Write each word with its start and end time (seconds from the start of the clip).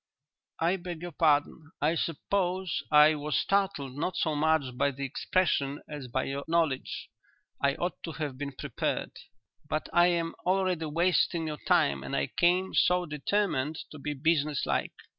'""I 0.59 0.77
beg 0.77 1.03
your 1.03 1.11
pardon. 1.11 1.73
I 1.79 1.93
suppose 1.93 2.81
I 2.89 3.13
was 3.13 3.37
startled 3.37 3.93
not 3.95 4.17
so 4.17 4.33
much 4.33 4.75
by 4.75 4.89
the 4.89 5.05
expression 5.05 5.83
as 5.87 6.07
by 6.07 6.23
your 6.23 6.43
knowledge. 6.47 7.11
I 7.61 7.75
ought 7.75 8.01
to 8.05 8.13
have 8.13 8.35
been 8.35 8.53
prepared. 8.53 9.11
But 9.69 9.89
I 9.93 10.07
am 10.07 10.33
already 10.43 10.85
wasting 10.87 11.45
your 11.45 11.59
time 11.67 12.03
and 12.03 12.15
I 12.15 12.31
came 12.35 12.73
so 12.73 13.05
determined 13.05 13.77
to 13.91 13.99
be 13.99 14.15
business 14.15 14.65
like. 14.65 14.93